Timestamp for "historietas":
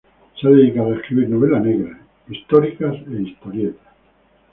3.21-3.87